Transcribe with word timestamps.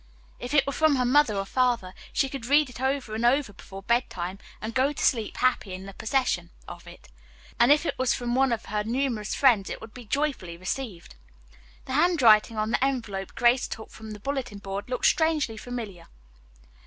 If 0.39 0.55
it 0.55 0.65
were 0.65 0.73
from 0.73 0.95
her 0.95 1.05
mother 1.05 1.35
or 1.35 1.45
father 1.45 1.93
she 2.11 2.27
could 2.27 2.47
read 2.47 2.71
it 2.71 2.81
over 2.81 3.13
and 3.13 3.23
over 3.23 3.53
before 3.53 3.83
bedtime 3.83 4.39
and 4.59 4.73
go 4.73 4.91
to 4.91 5.03
sleep 5.05 5.37
happy 5.37 5.75
in 5.75 5.85
the 5.85 5.93
possession 5.93 6.49
of 6.67 6.87
it, 6.87 7.09
and 7.59 7.71
if 7.71 7.85
it 7.85 7.99
were 7.99 8.07
from 8.07 8.33
one 8.33 8.51
of 8.51 8.65
her 8.65 8.83
numerous 8.83 9.35
friends 9.35 9.69
it 9.69 9.79
would 9.79 9.93
be 9.93 10.05
joyfully 10.05 10.57
received. 10.57 11.13
The 11.85 11.93
handwriting 11.93 12.57
on 12.57 12.71
the 12.71 12.83
envelope 12.83 13.35
Grace 13.35 13.67
took 13.67 13.91
from 13.91 14.09
the 14.09 14.19
bulletin 14.19 14.57
board 14.57 14.89
looked 14.89 15.05
strangely 15.05 15.55
familiar. 15.55 16.07